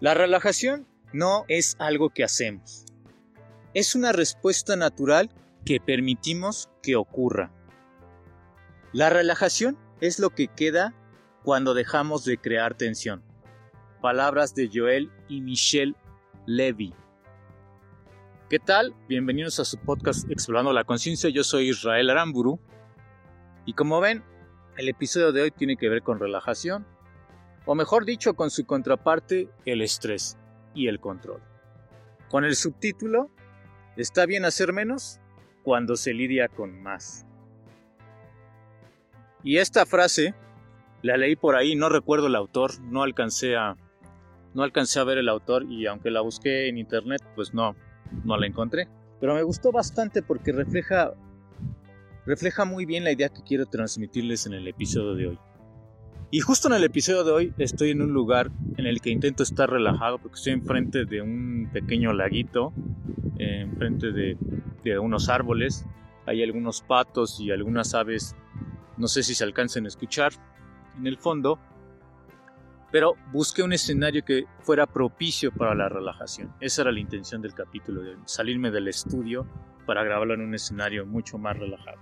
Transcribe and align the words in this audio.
La 0.00 0.14
relajación 0.14 0.86
no 1.12 1.44
es 1.48 1.76
algo 1.78 2.08
que 2.08 2.24
hacemos. 2.24 2.86
Es 3.74 3.94
una 3.94 4.12
respuesta 4.12 4.74
natural 4.74 5.28
que 5.66 5.78
permitimos 5.78 6.70
que 6.82 6.96
ocurra. 6.96 7.52
La 8.94 9.10
relajación 9.10 9.76
es 10.00 10.18
lo 10.18 10.30
que 10.30 10.48
queda 10.48 10.94
cuando 11.44 11.74
dejamos 11.74 12.24
de 12.24 12.38
crear 12.38 12.78
tensión. 12.78 13.22
Palabras 14.00 14.54
de 14.54 14.70
Joel 14.72 15.12
y 15.28 15.42
Michelle 15.42 15.94
Levy. 16.46 16.94
¿Qué 18.48 18.58
tal? 18.58 18.94
Bienvenidos 19.06 19.60
a 19.60 19.66
su 19.66 19.76
podcast 19.76 20.30
Explorando 20.30 20.72
la 20.72 20.84
Conciencia. 20.84 21.28
Yo 21.28 21.44
soy 21.44 21.68
Israel 21.68 22.08
Aramburu. 22.08 22.58
Y 23.66 23.74
como 23.74 24.00
ven, 24.00 24.24
el 24.78 24.88
episodio 24.88 25.30
de 25.32 25.42
hoy 25.42 25.50
tiene 25.50 25.76
que 25.76 25.90
ver 25.90 26.02
con 26.02 26.18
relajación, 26.18 26.86
o 27.70 27.74
mejor 27.76 28.04
dicho, 28.04 28.34
con 28.34 28.50
su 28.50 28.66
contraparte, 28.66 29.48
el 29.64 29.80
estrés 29.80 30.36
y 30.74 30.88
el 30.88 30.98
control. 30.98 31.40
Con 32.28 32.44
el 32.44 32.56
subtítulo, 32.56 33.30
¿está 33.96 34.26
bien 34.26 34.44
hacer 34.44 34.72
menos 34.72 35.20
cuando 35.62 35.94
se 35.94 36.12
lidia 36.12 36.48
con 36.48 36.82
más? 36.82 37.24
Y 39.44 39.58
esta 39.58 39.86
frase 39.86 40.34
la 41.02 41.16
leí 41.16 41.36
por 41.36 41.54
ahí, 41.54 41.76
no 41.76 41.88
recuerdo 41.88 42.26
el 42.26 42.34
autor, 42.34 42.72
no 42.80 43.04
alcancé 43.04 43.54
a 43.54 43.76
no 44.52 44.64
alcancé 44.64 44.98
a 44.98 45.04
ver 45.04 45.18
el 45.18 45.28
autor 45.28 45.62
y 45.70 45.86
aunque 45.86 46.10
la 46.10 46.22
busqué 46.22 46.66
en 46.66 46.76
internet, 46.76 47.22
pues 47.36 47.54
no 47.54 47.76
no 48.24 48.36
la 48.36 48.48
encontré. 48.48 48.88
Pero 49.20 49.36
me 49.36 49.44
gustó 49.44 49.70
bastante 49.70 50.22
porque 50.22 50.50
refleja, 50.50 51.12
refleja 52.26 52.64
muy 52.64 52.84
bien 52.84 53.04
la 53.04 53.12
idea 53.12 53.28
que 53.28 53.44
quiero 53.44 53.66
transmitirles 53.66 54.46
en 54.46 54.54
el 54.54 54.66
episodio 54.66 55.14
de 55.14 55.26
hoy. 55.28 55.38
Y 56.30 56.40
justo 56.40 56.68
en 56.68 56.74
el 56.74 56.84
episodio 56.84 57.24
de 57.24 57.32
hoy 57.32 57.54
estoy 57.58 57.90
en 57.90 58.02
un 58.02 58.12
lugar 58.12 58.50
en 58.76 58.86
el 58.86 59.00
que 59.00 59.10
intento 59.10 59.42
estar 59.42 59.68
relajado 59.68 60.18
porque 60.18 60.36
estoy 60.36 60.52
enfrente 60.52 61.04
de 61.04 61.22
un 61.22 61.68
pequeño 61.72 62.12
laguito, 62.12 62.72
enfrente 63.38 64.12
de, 64.12 64.36
de 64.84 64.98
unos 64.98 65.28
árboles. 65.28 65.86
Hay 66.26 66.42
algunos 66.42 66.82
patos 66.82 67.40
y 67.40 67.50
algunas 67.50 67.94
aves, 67.94 68.36
no 68.96 69.08
sé 69.08 69.22
si 69.22 69.34
se 69.34 69.42
alcancen 69.42 69.86
a 69.86 69.88
escuchar 69.88 70.32
en 70.98 71.06
el 71.06 71.18
fondo 71.18 71.58
pero 72.90 73.16
busqué 73.32 73.62
un 73.62 73.72
escenario 73.72 74.24
que 74.24 74.46
fuera 74.60 74.86
propicio 74.86 75.52
para 75.52 75.74
la 75.74 75.88
relajación. 75.88 76.52
Esa 76.60 76.82
era 76.82 76.92
la 76.92 77.00
intención 77.00 77.40
del 77.40 77.54
capítulo, 77.54 78.02
de 78.02 78.16
salirme 78.24 78.70
del 78.70 78.88
estudio 78.88 79.46
para 79.86 80.02
grabarlo 80.02 80.34
en 80.34 80.40
un 80.40 80.54
escenario 80.54 81.06
mucho 81.06 81.38
más 81.38 81.56
relajado. 81.58 81.98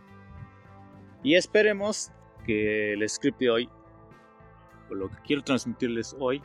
Y 1.23 1.35
esperemos 1.35 2.11
que 2.47 2.95
el 2.95 3.09
script 3.09 3.39
de 3.39 3.51
hoy, 3.51 3.69
lo 4.97 5.09
que 5.11 5.17
quiero 5.25 5.43
transmitirles 5.43 6.17
hoy, 6.19 6.43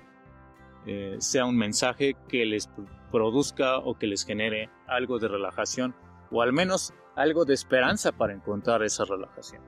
eh, 0.86 1.16
sea 1.20 1.46
un 1.46 1.58
mensaje 1.58 2.16
que 2.28 2.46
les 2.46 2.70
produzca 3.12 3.78
o 3.78 3.98
que 3.98 4.08
les 4.08 4.26
genere 4.26 4.70
algo 4.88 5.20
de 5.20 5.28
relajación 5.28 5.96
o 6.32 6.42
al 6.42 6.52
menos 6.52 6.94
algo 7.16 7.46
de 7.46 7.54
esperanza 7.54 8.12
para 8.12 8.34
encontrar 8.34 8.84
esa 8.84 9.06
relajación. 9.06 9.62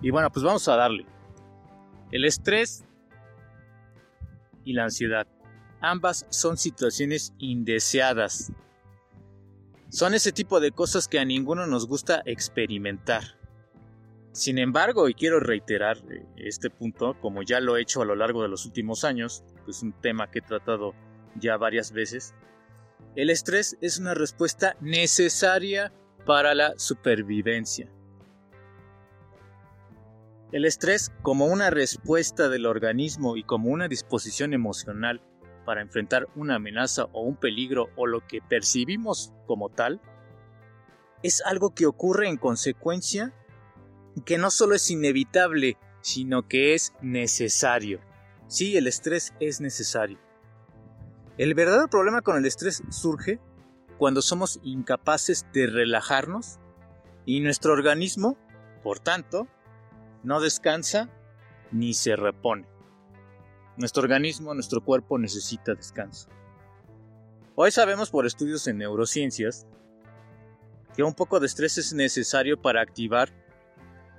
Y 0.00 0.10
bueno, 0.10 0.30
pues 0.30 0.44
vamos 0.44 0.68
a 0.68 0.76
darle. 0.76 1.06
El 2.10 2.24
estrés 2.24 2.84
y 4.64 4.74
la 4.74 4.84
ansiedad. 4.84 5.26
Ambas 5.80 6.26
son 6.30 6.56
situaciones 6.56 7.34
indeseadas. 7.38 8.52
Son 9.88 10.14
ese 10.14 10.32
tipo 10.32 10.60
de 10.60 10.70
cosas 10.70 11.08
que 11.08 11.18
a 11.18 11.24
ninguno 11.24 11.66
nos 11.66 11.86
gusta 11.86 12.22
experimentar. 12.24 13.41
Sin 14.32 14.58
embargo, 14.58 15.10
y 15.10 15.14
quiero 15.14 15.40
reiterar 15.40 15.98
eh, 16.10 16.24
este 16.36 16.70
punto, 16.70 17.16
como 17.20 17.42
ya 17.42 17.60
lo 17.60 17.76
he 17.76 17.82
hecho 17.82 18.00
a 18.00 18.06
lo 18.06 18.16
largo 18.16 18.42
de 18.42 18.48
los 18.48 18.64
últimos 18.64 19.04
años, 19.04 19.44
es 19.68 19.82
un 19.82 19.92
tema 19.92 20.30
que 20.30 20.38
he 20.38 20.42
tratado 20.42 20.94
ya 21.36 21.58
varias 21.58 21.92
veces, 21.92 22.34
el 23.14 23.28
estrés 23.28 23.76
es 23.82 23.98
una 23.98 24.14
respuesta 24.14 24.74
necesaria 24.80 25.92
para 26.24 26.54
la 26.54 26.78
supervivencia. 26.78 27.90
El 30.50 30.64
estrés 30.64 31.12
como 31.20 31.46
una 31.46 31.68
respuesta 31.68 32.48
del 32.48 32.64
organismo 32.64 33.36
y 33.36 33.44
como 33.44 33.68
una 33.68 33.88
disposición 33.88 34.54
emocional 34.54 35.20
para 35.66 35.82
enfrentar 35.82 36.26
una 36.36 36.54
amenaza 36.54 37.04
o 37.12 37.20
un 37.20 37.36
peligro 37.36 37.90
o 37.96 38.06
lo 38.06 38.26
que 38.26 38.40
percibimos 38.40 39.34
como 39.46 39.68
tal, 39.68 40.00
es 41.22 41.42
algo 41.44 41.74
que 41.74 41.86
ocurre 41.86 42.28
en 42.28 42.38
consecuencia 42.38 43.34
que 44.24 44.38
no 44.38 44.50
solo 44.50 44.74
es 44.74 44.90
inevitable, 44.90 45.76
sino 46.00 46.46
que 46.48 46.74
es 46.74 46.92
necesario. 47.00 48.00
Sí, 48.46 48.76
el 48.76 48.86
estrés 48.86 49.32
es 49.40 49.60
necesario. 49.60 50.18
El 51.38 51.54
verdadero 51.54 51.88
problema 51.88 52.20
con 52.20 52.36
el 52.36 52.44
estrés 52.44 52.82
surge 52.90 53.40
cuando 53.96 54.20
somos 54.20 54.60
incapaces 54.62 55.46
de 55.52 55.66
relajarnos 55.66 56.58
y 57.24 57.40
nuestro 57.40 57.72
organismo, 57.72 58.36
por 58.82 58.98
tanto, 58.98 59.48
no 60.22 60.40
descansa 60.40 61.08
ni 61.70 61.94
se 61.94 62.16
repone. 62.16 62.68
Nuestro 63.76 64.02
organismo, 64.02 64.52
nuestro 64.52 64.84
cuerpo 64.84 65.18
necesita 65.18 65.74
descanso. 65.74 66.28
Hoy 67.54 67.70
sabemos 67.70 68.10
por 68.10 68.26
estudios 68.26 68.66
en 68.66 68.78
neurociencias 68.78 69.66
que 70.94 71.02
un 71.02 71.14
poco 71.14 71.40
de 71.40 71.46
estrés 71.46 71.78
es 71.78 71.92
necesario 71.94 72.60
para 72.60 72.82
activar 72.82 73.32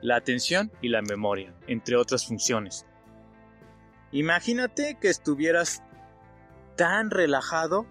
la 0.03 0.17
atención 0.17 0.69
y 0.81 0.89
la 0.89 1.01
memoria, 1.01 1.53
entre 1.65 1.95
otras 1.95 2.27
funciones. 2.27 2.85
Imagínate 4.11 4.97
que 4.99 5.09
estuvieras 5.09 5.81
tan 6.75 7.09
relajado 7.09 7.87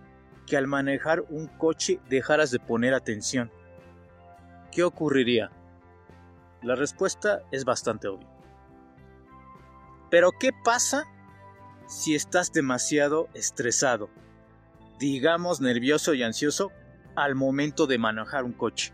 que 0.46 0.58
al 0.58 0.66
manejar 0.66 1.24
un 1.30 1.46
coche 1.46 2.00
dejaras 2.10 2.50
de 2.50 2.60
poner 2.60 2.92
atención. 2.92 3.50
¿Qué 4.70 4.84
ocurriría? 4.84 5.50
La 6.62 6.74
respuesta 6.74 7.40
es 7.50 7.64
bastante 7.64 8.08
obvia. 8.08 8.28
Pero 10.10 10.32
¿qué 10.38 10.50
pasa 10.64 11.06
si 11.86 12.14
estás 12.14 12.52
demasiado 12.52 13.28
estresado, 13.32 14.10
digamos 14.98 15.62
nervioso 15.62 16.12
y 16.12 16.22
ansioso 16.22 16.72
al 17.16 17.34
momento 17.34 17.86
de 17.86 17.96
manejar 17.96 18.44
un 18.44 18.52
coche? 18.52 18.92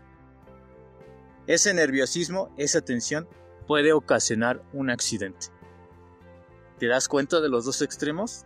Ese 1.49 1.73
nerviosismo, 1.73 2.53
esa 2.57 2.81
tensión 2.81 3.27
puede 3.65 3.91
ocasionar 3.91 4.61
un 4.71 4.91
accidente. 4.91 5.47
¿Te 6.77 6.85
das 6.85 7.07
cuenta 7.07 7.41
de 7.41 7.49
los 7.49 7.65
dos 7.65 7.81
extremos? 7.81 8.45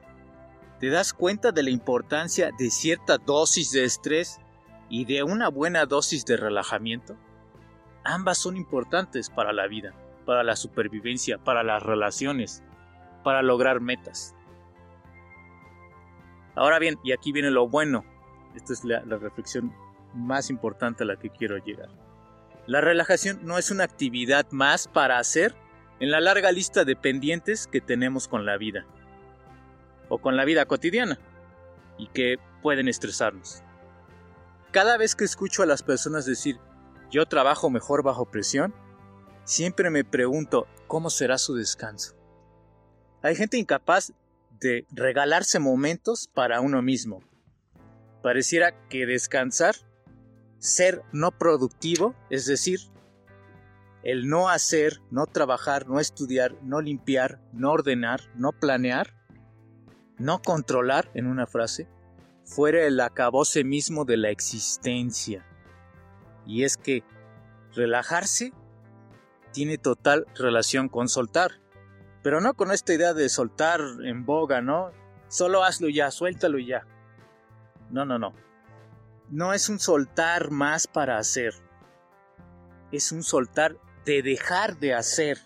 ¿Te 0.79 0.89
das 0.89 1.11
cuenta 1.11 1.51
de 1.51 1.63
la 1.63 1.69
importancia 1.69 2.51
de 2.57 2.69
cierta 2.69 3.17
dosis 3.17 3.73
de 3.73 3.83
estrés 3.83 4.39
y 4.87 5.03
de 5.03 5.21
una 5.23 5.49
buena 5.49 5.85
dosis 5.85 6.23
de 6.23 6.37
relajamiento? 6.37 7.17
Ambas 8.05 8.37
son 8.37 8.55
importantes 8.55 9.29
para 9.29 9.51
la 9.51 9.67
vida, 9.67 9.93
para 10.25 10.41
la 10.41 10.55
supervivencia, 10.55 11.37
para 11.37 11.61
las 11.61 11.83
relaciones, 11.83 12.63
para 13.21 13.41
lograr 13.41 13.81
metas. 13.81 14.33
Ahora 16.55 16.79
bien, 16.79 16.97
y 17.03 17.11
aquí 17.11 17.33
viene 17.33 17.51
lo 17.51 17.67
bueno, 17.67 18.05
esta 18.55 18.71
es 18.71 18.85
la, 18.85 19.01
reflexión 19.01 19.75
más 20.13 20.49
importante 20.49 21.03
a 21.03 21.07
la 21.07 21.17
que 21.17 21.29
quiero 21.29 21.57
llegar. 21.57 22.02
La 22.65 22.79
relajación 22.81 23.39
no 23.43 23.57
es 23.57 23.71
una 23.71 23.83
actividad 23.83 24.49
más 24.51 24.87
para 24.87 25.19
hacer 25.19 25.53
en 25.99 26.11
la 26.11 26.21
larga 26.21 26.51
lista 26.51 26.85
de 26.85 26.95
pendientes 26.95 27.67
que 27.67 27.81
tenemos 27.81 28.27
con 28.27 28.45
la 28.45 28.57
vida 28.57 28.85
o 30.09 30.19
con 30.19 30.37
la 30.37 30.45
vida 30.45 30.65
cotidiana 30.65 31.19
y 31.97 32.07
que 32.07 32.37
pueden 32.61 32.87
estresarnos. 32.87 33.63
Cada 34.71 34.97
vez 34.97 35.15
que 35.15 35.25
escucho 35.25 35.61
a 35.61 35.65
las 35.65 35.83
personas 35.83 36.25
decir, 36.25 36.57
yo 37.11 37.25
trabajo 37.25 37.69
mejor 37.69 38.01
bajo 38.01 38.25
presión, 38.25 38.73
siempre 39.43 39.89
me 39.89 40.03
pregunto 40.03 40.67
cómo 40.87 41.09
será 41.09 41.37
su 41.37 41.55
descanso. 41.55 42.15
Hay 43.21 43.35
gente 43.35 43.57
incapaz 43.57 44.13
de 44.59 44.87
regalarse 44.91 45.59
momentos 45.59 46.29
para 46.33 46.61
uno 46.61 46.81
mismo. 46.81 47.21
Pareciera 48.21 48.87
que 48.87 49.05
descansar, 49.05 49.75
ser 50.63 51.03
no 51.11 51.31
productivo, 51.31 52.15
es 52.29 52.45
decir, 52.45 52.79
el 54.01 54.29
no 54.29 54.47
hacer, 54.47 55.01
no 55.11 55.25
trabajar, 55.25 55.89
no 55.89 55.99
estudiar, 55.99 56.55
no 56.63 56.79
limpiar, 56.79 57.41
no 57.51 57.71
ordenar, 57.73 58.21
no 58.35 58.53
planear, 58.53 59.13
no 60.17 60.41
controlar, 60.41 61.11
en 61.15 61.27
una 61.27 61.47
frase, 61.47 61.89
fuera 62.45 62.85
el 62.85 63.01
acabose 63.01 63.65
mismo 63.65 64.05
de 64.05 64.15
la 64.15 64.29
existencia. 64.29 65.45
Y 66.45 66.63
es 66.63 66.77
que 66.77 67.03
relajarse 67.73 68.53
tiene 69.51 69.77
total 69.77 70.25
relación 70.33 70.87
con 70.87 71.09
soltar. 71.09 71.51
Pero 72.21 72.39
no 72.39 72.53
con 72.53 72.71
esta 72.71 72.93
idea 72.93 73.13
de 73.13 73.27
soltar 73.27 73.81
en 74.05 74.25
boga, 74.25 74.61
¿no? 74.61 74.91
Solo 75.27 75.65
hazlo 75.65 75.89
ya, 75.89 76.09
suéltalo 76.09 76.57
ya. 76.57 76.87
No, 77.91 78.05
no, 78.05 78.17
no. 78.17 78.33
No 79.33 79.51
es 79.51 79.67
un 79.67 79.79
soltar 79.79 80.51
más 80.51 80.85
para 80.85 81.17
hacer. 81.17 81.55
Es 82.91 83.11
un 83.11 83.23
soltar 83.23 83.75
de 84.05 84.21
dejar 84.21 84.77
de 84.77 84.93
hacer. 84.93 85.39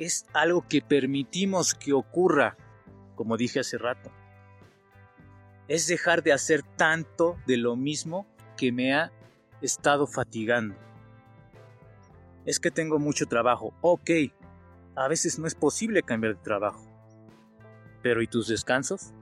Es 0.00 0.26
algo 0.32 0.66
que 0.66 0.82
permitimos 0.82 1.72
que 1.72 1.92
ocurra, 1.92 2.56
como 3.14 3.36
dije 3.36 3.60
hace 3.60 3.78
rato. 3.78 4.10
es 5.68 5.86
dejar 5.86 6.24
de 6.24 6.32
hacer 6.32 6.64
tanto 6.64 7.38
de 7.46 7.58
lo 7.58 7.76
mismo 7.76 8.26
que 8.56 8.72
me 8.72 8.92
ha 8.92 9.12
estado 9.62 10.08
fatigando. 10.08 10.74
Es 12.44 12.58
que 12.58 12.72
tengo 12.72 12.98
mucho 12.98 13.26
trabajo. 13.26 13.72
Ok, 13.82 14.10
a 14.96 15.06
veces 15.06 15.38
no 15.38 15.46
es 15.46 15.54
posible 15.54 16.02
cambiar 16.02 16.34
de 16.34 16.42
trabajo. 16.42 16.84
Pero 18.02 18.20
¿y 18.20 18.26
tus 18.26 18.48
descansos? 18.48 19.12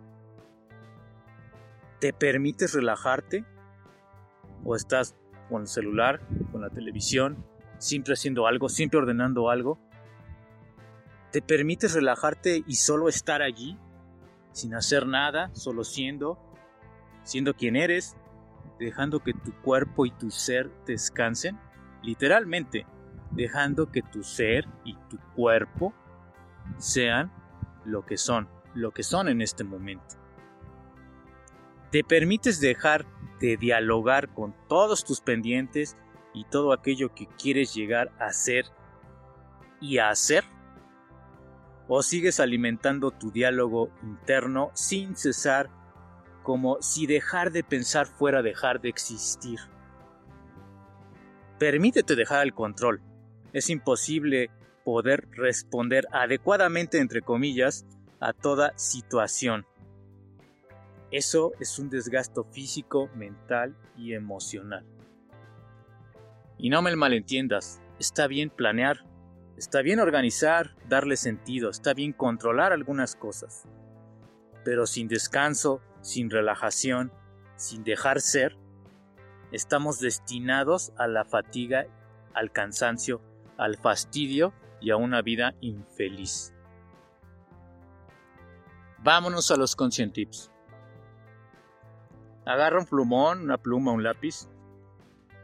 ¿Te 2.01 2.15
permites 2.15 2.73
relajarte? 2.73 3.45
¿O 4.65 4.75
estás 4.75 5.17
con 5.49 5.63
el 5.63 5.69
celular, 5.69 6.21
con 6.53 6.61
la 6.61 6.71
televisión, 6.71 7.45
siempre 7.79 8.15
haciendo 8.15 8.47
algo, 8.47 8.69
siempre 8.69 8.99
ordenando 8.99 9.51
algo? 9.51 9.79
¿Te 11.33 11.43
permites 11.43 11.95
relajarte 11.95 12.65
y 12.67 12.75
solo 12.75 13.09
estar 13.09 13.43
allí? 13.43 13.79
Sin 14.53 14.75
hacer 14.75 15.07
nada, 15.07 15.55
solo 15.55 15.85
siendo, 15.85 16.39
siendo 17.23 17.55
quien 17.55 17.77
eres, 17.77 18.17
dejando 18.79 19.21
que 19.21 19.35
tu 19.35 19.53
cuerpo 19.63 20.07
y 20.07 20.11
tu 20.11 20.31
ser 20.31 20.71
descansen? 20.87 21.59
Literalmente, 22.03 22.87
dejando 23.31 23.91
que 23.91 24.03
tu 24.03 24.23
ser 24.23 24.67
y 24.85 24.95
tu 25.09 25.19
cuerpo 25.35 25.93
sean 26.79 27.33
lo 27.85 28.05
que 28.05 28.17
son, 28.17 28.49
lo 28.75 28.93
que 28.93 29.03
son 29.03 29.29
en 29.29 29.43
este 29.43 29.65
momento. 29.65 30.17
Te 31.91 32.05
permites 32.05 32.61
dejar 32.61 33.07
de 33.41 33.57
dialogar 33.57 34.33
con 34.33 34.55
todos 34.69 35.05
tus 35.05 35.21
pendientes 35.21 35.97
y 36.35 36.45
todo 36.45 36.73
aquello 36.73 37.15
que 37.15 37.27
quieres 37.27 37.75
llegar 37.75 38.13
a 38.19 38.33
ser 38.33 38.67
y 39.81 39.99
a 39.99 40.11
hacer? 40.11 40.45
¿O 41.89 42.03
sigues 42.03 42.41
alimentando 42.41 43.11
tu 43.11 43.31
diálogo 43.31 43.91
interno 44.03 44.71
sin 44.75 45.17
cesar 45.17 45.71
como 46.43 46.81
si 46.81 47.07
dejar 47.07 47.51
de 47.51 47.65
pensar 47.65 48.07
fuera 48.07 48.43
dejar 48.43 48.81
de 48.81 48.91
existir? 48.91 49.59
Permítete 51.59 52.15
dejar 52.15 52.45
el 52.45 52.55
control. 52.55 53.03
Es 53.53 53.71
imposible 53.71 54.51
poder 54.85 55.29
responder 55.33 56.07
adecuadamente, 56.13 56.99
entre 56.99 57.23
comillas, 57.23 57.85
a 58.21 58.33
toda 58.33 58.73
situación. 58.77 59.67
Eso 61.11 61.53
es 61.59 61.79
un 61.79 61.89
desgasto 61.89 62.45
físico, 62.45 63.09
mental 63.15 63.77
y 63.97 64.13
emocional. 64.13 64.85
Y 66.59 66.71
no 66.71 66.83
me 66.83 66.95
malentiendas, 66.97 67.81
está 67.99 68.27
bien 68.27 68.51
planear, 68.51 69.07
está 69.57 69.81
bien 69.81 70.01
organizar, 70.01 70.75
darle 70.89 71.17
sentido, 71.17 71.71
está 71.71 71.95
bien 71.95 72.13
controlar 72.13 72.73
algunas 72.73 73.17
cosas. 73.17 73.65
Pero 74.65 74.87
sin 74.87 75.09
descanso, 75.09 75.81
sin 76.03 76.31
relajación, 76.31 77.11
sin 77.57 77.85
dejar 77.85 78.21
ser, 78.21 78.59
estamos 79.51 80.01
destinados 80.01 80.93
a 80.99 81.07
la 81.07 81.25
fatiga, 81.25 81.87
al 82.35 82.53
cansancio, 82.53 83.23
al 83.57 83.77
fastidio 83.79 84.53
y 84.81 84.91
a 84.91 84.97
una 84.97 85.23
vida 85.23 85.55
infeliz. 85.61 86.53
Vámonos 88.99 89.51
a 89.51 89.57
los 89.57 89.75
conscient 89.75 90.13
tips. 90.13 90.51
Agarra 92.49 92.79
un 92.79 92.87
plumón, 92.87 93.43
una 93.43 93.59
pluma, 93.59 93.93
un 93.93 94.03
lápiz 94.03 94.49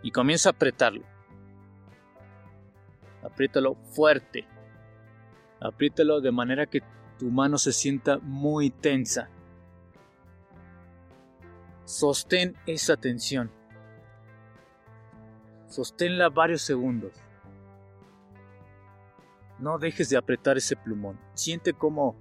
y 0.02 0.10
comienza 0.10 0.48
a 0.48 0.52
apretarlo. 0.52 1.04
Apriétalo 3.22 3.74
fuerte. 3.74 4.48
Apriétalo 5.60 6.22
de 6.22 6.32
manera 6.32 6.64
que 6.64 6.82
tu 7.18 7.26
mano 7.26 7.58
se 7.58 7.74
sienta 7.74 8.16
muy 8.22 8.70
tensa. 8.70 9.28
Sostén 11.84 12.56
esa 12.64 12.96
tensión. 12.96 13.50
Sosténla 15.66 16.30
varios 16.30 16.62
segundos. 16.62 17.12
No 19.58 19.76
dejes 19.76 20.08
de 20.08 20.16
apretar 20.16 20.56
ese 20.56 20.74
plumón. 20.74 21.20
Siente 21.34 21.74
cómo, 21.74 22.16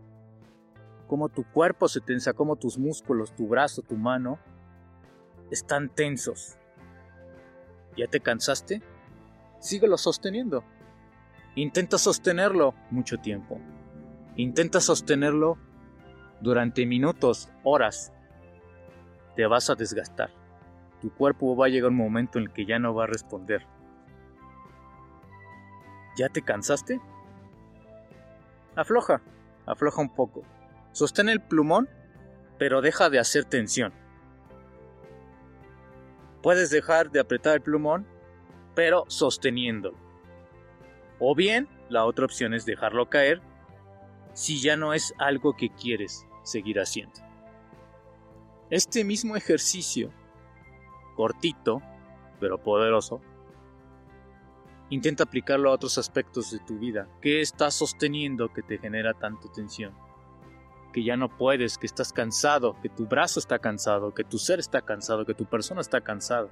cómo 1.07 1.29
tu 1.29 1.49
cuerpo 1.53 1.87
se 1.87 2.01
tensa, 2.01 2.33
cómo 2.33 2.57
tus 2.57 2.77
músculos, 2.77 3.33
tu 3.33 3.47
brazo, 3.47 3.81
tu 3.81 3.95
mano 3.95 4.39
están 5.53 5.89
tensos. 5.89 6.57
¿Ya 7.95 8.07
te 8.07 8.19
cansaste? 8.19 8.81
Síguelo 9.59 9.97
sosteniendo. 9.97 10.63
Intenta 11.55 11.99
sostenerlo 11.99 12.73
mucho 12.89 13.19
tiempo. 13.19 13.59
Intenta 14.35 14.81
sostenerlo 14.81 15.57
durante 16.41 16.87
minutos, 16.87 17.51
horas. 17.63 18.11
Te 19.35 19.45
vas 19.45 19.69
a 19.69 19.75
desgastar. 19.75 20.31
Tu 21.01 21.13
cuerpo 21.13 21.55
va 21.55 21.67
a 21.67 21.69
llegar 21.69 21.91
un 21.91 21.97
momento 21.97 22.39
en 22.39 22.45
el 22.45 22.51
que 22.51 22.65
ya 22.65 22.79
no 22.79 22.95
va 22.95 23.03
a 23.03 23.07
responder. 23.07 23.65
¿Ya 26.17 26.29
te 26.29 26.41
cansaste? 26.41 26.99
Afloja, 28.75 29.21
afloja 29.67 30.01
un 30.01 30.13
poco. 30.13 30.43
Sostén 30.93 31.29
el 31.29 31.41
plumón, 31.41 31.87
pero 32.57 32.81
deja 32.81 33.11
de 33.11 33.19
hacer 33.19 33.45
tensión. 33.45 33.93
Puedes 36.43 36.69
dejar 36.69 37.09
de 37.09 37.21
apretar 37.21 37.55
el 37.55 37.61
plumón, 37.61 38.05
pero 38.75 39.05
sosteniéndolo. 39.07 39.97
O 41.17 41.33
bien, 41.33 41.69
la 41.89 42.03
otra 42.03 42.25
opción 42.25 42.53
es 42.53 42.65
dejarlo 42.65 43.09
caer 43.09 43.41
si 44.33 44.61
ya 44.61 44.75
no 44.75 44.93
es 44.93 45.13
algo 45.19 45.55
que 45.55 45.69
quieres 45.69 46.27
seguir 46.43 46.79
haciendo. 46.79 47.21
Este 48.69 49.05
mismo 49.05 49.37
ejercicio, 49.37 50.11
cortito, 51.15 51.81
pero 52.41 52.57
poderoso, 52.57 53.21
intenta 54.89 55.23
aplicarlo 55.23 55.69
a 55.69 55.73
otros 55.73 55.97
aspectos 55.97 56.51
de 56.51 56.59
tu 56.59 56.77
vida. 56.77 57.07
¿Qué 57.21 57.39
estás 57.39 57.73
sosteniendo 57.73 58.51
que 58.51 58.63
te 58.63 58.79
genera 58.79 59.13
tanto 59.13 59.49
tensión? 59.49 59.93
Que 60.93 61.03
ya 61.03 61.17
no 61.17 61.27
puedes, 61.37 61.77
que 61.77 61.87
estás 61.87 62.13
cansado, 62.13 62.77
que 62.81 62.87
tu 62.87 63.05
brazo 63.07 63.39
está 63.39 63.59
cansado, 63.59 64.13
que 64.13 64.23
tu 64.23 64.37
ser 64.37 64.59
está 64.59 64.81
cansado, 64.81 65.25
que 65.25 65.33
tu 65.33 65.45
persona 65.45 65.81
está 65.81 65.99
cansado. 65.99 66.49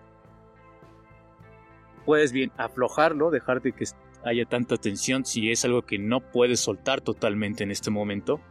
Puedes 2.05 2.33
bien 2.33 2.51
aflojarlo, 2.57 3.31
dejar 3.31 3.61
de 3.61 3.71
que 3.71 3.85
haya 4.25 4.45
tanta 4.45 4.75
tensión 4.75 5.23
si 5.23 5.51
es 5.51 5.63
algo 5.63 5.83
que 5.83 5.97
no 5.97 6.19
puedes 6.19 6.59
soltar 6.59 6.99
totalmente 6.99 7.63
en 7.63 7.71
este 7.71 7.89
momento, 7.89 8.41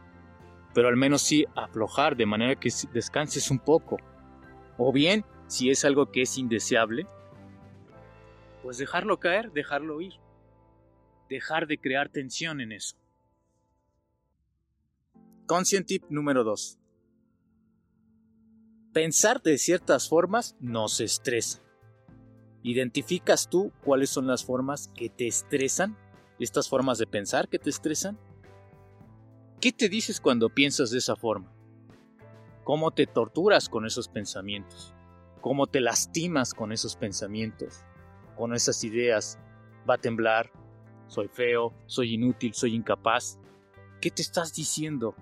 pero 0.73 0.87
al 0.87 0.97
menos 0.97 1.21
sí 1.21 1.45
aflojar 1.55 2.15
de 2.15 2.25
manera 2.25 2.55
que 2.55 2.69
descanses 2.93 3.51
un 3.51 3.59
poco. 3.59 3.97
O 4.77 4.91
bien, 4.91 5.25
si 5.47 5.69
es 5.69 5.85
algo 5.85 6.11
que 6.11 6.23
es 6.23 6.37
indeseable, 6.37 7.05
pues 8.63 8.77
dejarlo 8.77 9.19
caer, 9.19 9.51
dejarlo 9.51 10.01
ir. 10.01 10.13
Dejar 11.29 11.67
de 11.67 11.77
crear 11.77 12.09
tensión 12.09 12.61
en 12.61 12.71
eso. 12.71 12.95
Conscient 15.51 15.85
tip 15.85 16.05
número 16.07 16.45
2. 16.45 16.79
Pensar 18.93 19.41
de 19.41 19.57
ciertas 19.57 20.07
formas 20.07 20.55
nos 20.61 21.01
estresa. 21.01 21.61
¿Identificas 22.63 23.49
tú 23.49 23.73
cuáles 23.83 24.09
son 24.09 24.27
las 24.27 24.45
formas 24.45 24.89
que 24.95 25.09
te 25.09 25.27
estresan? 25.27 25.97
¿Estas 26.39 26.69
formas 26.69 26.99
de 26.99 27.07
pensar 27.07 27.49
que 27.49 27.59
te 27.59 27.69
estresan? 27.69 28.17
¿Qué 29.59 29.73
te 29.73 29.89
dices 29.89 30.21
cuando 30.21 30.47
piensas 30.47 30.89
de 30.89 30.99
esa 30.99 31.17
forma? 31.17 31.53
¿Cómo 32.63 32.91
te 32.91 33.05
torturas 33.05 33.67
con 33.67 33.85
esos 33.85 34.07
pensamientos? 34.07 34.93
¿Cómo 35.41 35.67
te 35.67 35.81
lastimas 35.81 36.53
con 36.53 36.71
esos 36.71 36.95
pensamientos? 36.95 37.83
Con 38.37 38.53
esas 38.55 38.85
ideas. 38.85 39.37
Va 39.89 39.95
a 39.95 40.01
temblar, 40.01 40.49
soy 41.07 41.27
feo, 41.27 41.73
soy 41.87 42.13
inútil, 42.13 42.53
soy 42.53 42.73
incapaz. 42.73 43.37
¿Qué 43.99 44.11
te 44.11 44.21
estás 44.21 44.53
diciendo? 44.53 45.13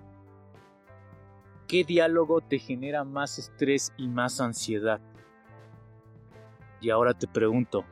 ¿Qué 1.70 1.84
diálogo 1.84 2.40
te 2.40 2.58
genera 2.58 3.04
más 3.04 3.38
estrés 3.38 3.92
y 3.96 4.08
más 4.08 4.40
ansiedad? 4.40 5.00
Y 6.80 6.90
ahora 6.90 7.14
te 7.14 7.28
pregunto, 7.28 7.84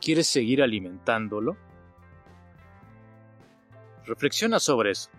¿quieres 0.00 0.26
seguir 0.26 0.62
alimentándolo? 0.62 1.58
Reflexiona 4.06 4.58
sobre 4.58 4.92
eso. 4.92 5.10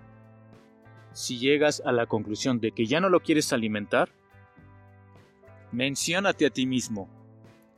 Si 1.12 1.38
llegas 1.38 1.84
a 1.86 1.92
la 1.92 2.08
conclusión 2.08 2.60
de 2.60 2.72
que 2.72 2.88
ya 2.88 3.00
no 3.00 3.10
lo 3.10 3.20
quieres 3.20 3.54
alimentar, 3.54 4.10
menciónate 5.72 6.48
a 6.48 6.50
ti 6.50 6.66
mismo 6.66 7.08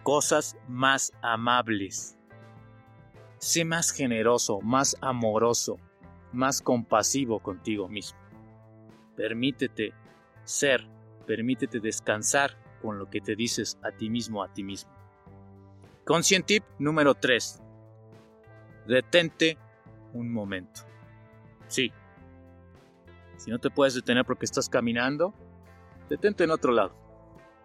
cosas 0.03 0.55
más 0.69 1.11
amables. 1.21 2.17
Sé 3.39 3.65
más 3.65 3.91
generoso, 3.91 4.61
más 4.61 4.95
amoroso, 5.01 5.75
más 6.31 6.61
compasivo 6.61 7.41
contigo 7.41 7.89
mismo. 7.89 8.26
Permítete 9.17 9.93
ser, 10.43 10.87
permítete 11.25 11.79
descansar 11.79 12.55
con 12.83 12.99
lo 12.99 13.09
que 13.09 13.19
te 13.19 13.35
dices 13.35 13.79
a 13.83 13.91
ti 13.91 14.11
mismo, 14.11 14.43
a 14.43 14.53
ti 14.53 14.63
mismo. 14.63 14.91
Conscient 16.05 16.45
tip 16.45 16.63
número 16.77 17.15
3. 17.15 17.63
Detente 18.87 19.57
un 20.13 20.31
momento. 20.31 20.81
Sí. 21.67 21.91
Si 23.37 23.49
no 23.49 23.57
te 23.57 23.71
puedes 23.71 23.95
detener 23.95 24.23
porque 24.23 24.45
estás 24.45 24.69
caminando, 24.69 25.33
detente 26.09 26.43
en 26.43 26.51
otro 26.51 26.71
lado. 26.71 26.95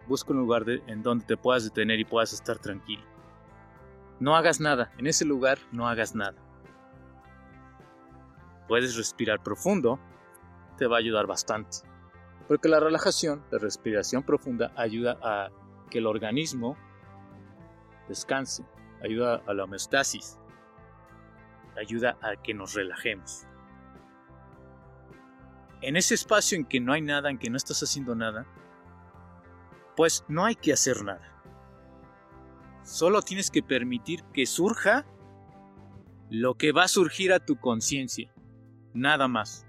Busca 0.07 0.33
un 0.33 0.39
lugar 0.39 0.65
en 0.67 1.03
donde 1.03 1.23
te 1.25 1.37
puedas 1.37 1.63
detener 1.63 1.99
y 1.99 2.05
puedas 2.05 2.33
estar 2.33 2.57
tranquilo. 2.57 3.03
No 4.19 4.35
hagas 4.35 4.59
nada, 4.59 4.91
en 4.97 5.05
ese 5.05 5.23
lugar 5.23 5.59
no 5.71 5.87
hagas 5.87 6.15
nada. 6.15 6.35
Puedes 8.67 8.97
respirar 8.97 9.43
profundo, 9.43 9.99
te 10.77 10.87
va 10.87 10.97
a 10.97 10.99
ayudar 10.99 11.27
bastante. 11.27 11.77
Porque 12.47 12.67
la 12.67 12.79
relajación, 12.79 13.43
la 13.51 13.57
respiración 13.57 14.23
profunda 14.23 14.71
ayuda 14.75 15.17
a 15.21 15.49
que 15.89 15.99
el 15.99 16.07
organismo 16.07 16.77
descanse, 18.07 18.65
ayuda 19.01 19.41
a 19.47 19.53
la 19.53 19.63
homeostasis, 19.63 20.37
ayuda 21.77 22.17
a 22.21 22.35
que 22.41 22.53
nos 22.53 22.73
relajemos. 22.73 23.45
En 25.81 25.97
ese 25.97 26.15
espacio 26.15 26.57
en 26.57 26.65
que 26.65 26.79
no 26.79 26.93
hay 26.93 27.01
nada, 27.01 27.29
en 27.29 27.37
que 27.37 27.49
no 27.49 27.57
estás 27.57 27.81
haciendo 27.83 28.15
nada, 28.15 28.45
pues 29.95 30.23
no 30.27 30.45
hay 30.45 30.55
que 30.55 30.73
hacer 30.73 31.03
nada. 31.03 31.29
Solo 32.83 33.21
tienes 33.21 33.49
que 33.49 33.63
permitir 33.63 34.23
que 34.33 34.45
surja 34.45 35.05
lo 36.29 36.55
que 36.55 36.71
va 36.71 36.83
a 36.83 36.87
surgir 36.87 37.31
a 37.31 37.39
tu 37.39 37.57
conciencia. 37.57 38.33
Nada 38.93 39.27
más. 39.27 39.67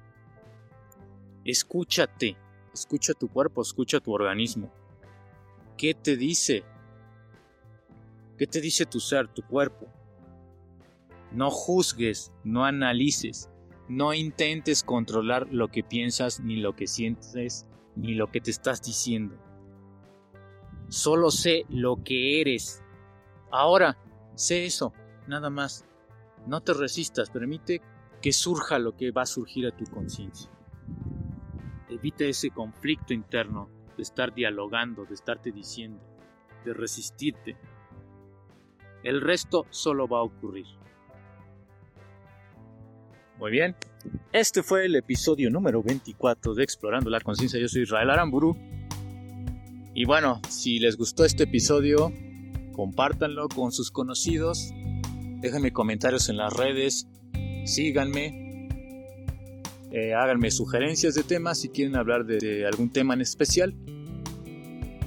Escúchate, 1.44 2.38
escucha 2.72 3.12
tu 3.12 3.28
cuerpo, 3.28 3.60
escucha 3.60 4.00
tu 4.00 4.12
organismo. 4.12 4.72
¿Qué 5.76 5.92
te 5.92 6.16
dice? 6.16 6.64
¿Qué 8.38 8.46
te 8.46 8.62
dice 8.62 8.86
tu 8.86 8.98
ser, 8.98 9.28
tu 9.28 9.42
cuerpo? 9.42 9.86
No 11.32 11.50
juzgues, 11.50 12.32
no 12.44 12.64
analices, 12.64 13.50
no 13.88 14.14
intentes 14.14 14.82
controlar 14.82 15.52
lo 15.52 15.68
que 15.68 15.84
piensas, 15.84 16.40
ni 16.40 16.56
lo 16.56 16.74
que 16.74 16.86
sientes, 16.86 17.66
ni 17.94 18.14
lo 18.14 18.30
que 18.30 18.40
te 18.40 18.50
estás 18.50 18.80
diciendo. 18.82 19.36
Solo 20.88 21.30
sé 21.30 21.66
lo 21.68 22.02
que 22.02 22.40
eres. 22.40 22.82
Ahora, 23.50 23.98
sé 24.34 24.64
eso, 24.64 24.94
nada 25.26 25.50
más. 25.50 25.84
No 26.46 26.62
te 26.62 26.72
resistas, 26.72 27.28
permite 27.28 27.82
que 28.22 28.32
surja 28.32 28.78
lo 28.78 28.96
que 28.96 29.10
va 29.10 29.22
a 29.22 29.26
surgir 29.26 29.66
a 29.66 29.76
tu 29.76 29.84
conciencia. 29.84 30.53
Evita 31.94 32.24
ese 32.24 32.50
conflicto 32.50 33.14
interno 33.14 33.70
de 33.96 34.02
estar 34.02 34.34
dialogando, 34.34 35.04
de 35.04 35.14
estarte 35.14 35.52
diciendo, 35.52 36.00
de 36.64 36.74
resistirte. 36.74 37.56
El 39.04 39.20
resto 39.20 39.66
solo 39.70 40.08
va 40.08 40.18
a 40.18 40.22
ocurrir. 40.22 40.66
Muy 43.38 43.50
bien, 43.52 43.76
este 44.32 44.62
fue 44.62 44.86
el 44.86 44.96
episodio 44.96 45.50
número 45.50 45.82
24 45.82 46.54
de 46.54 46.64
Explorando 46.64 47.10
la 47.10 47.20
Conciencia. 47.20 47.60
Yo 47.60 47.68
soy 47.68 47.82
Israel 47.82 48.10
Aramburu. 48.10 48.56
Y 49.94 50.04
bueno, 50.04 50.40
si 50.48 50.80
les 50.80 50.96
gustó 50.96 51.24
este 51.24 51.44
episodio, 51.44 52.12
compártanlo 52.72 53.48
con 53.48 53.70
sus 53.70 53.92
conocidos. 53.92 54.72
Déjenme 55.40 55.72
comentarios 55.72 56.28
en 56.28 56.38
las 56.38 56.52
redes. 56.52 57.06
Síganme. 57.64 58.43
Eh, 59.96 60.12
háganme 60.12 60.50
sugerencias 60.50 61.14
de 61.14 61.22
temas 61.22 61.60
si 61.60 61.68
quieren 61.68 61.94
hablar 61.94 62.26
de 62.26 62.66
algún 62.66 62.90
tema 62.90 63.14
en 63.14 63.20
especial. 63.20 63.72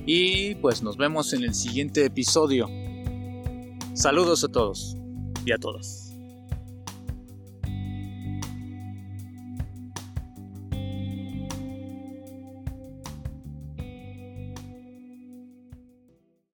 Y 0.05 0.55
pues 0.55 0.81
nos 0.81 0.95
vemos 0.95 1.33
en 1.33 1.43
el 1.43 1.53
siguiente 1.53 2.05
episodio. 2.05 2.69
Saludos 3.93 4.45
a 4.45 4.47
todos 4.47 4.95
y 5.45 5.51
a 5.51 5.57
todas. 5.57 6.06